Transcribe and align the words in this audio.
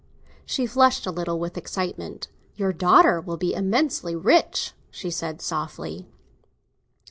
She 0.47 0.65
flushed 0.65 1.05
a 1.05 1.11
little 1.11 1.37
with 1.37 1.59
excitement. 1.59 2.27
"Your 2.55 2.73
daughter 2.73 3.21
will 3.21 3.37
be 3.37 3.53
immensely 3.53 4.15
rich," 4.15 4.73
she 4.89 5.11
said 5.11 5.43
softly. 5.43 6.07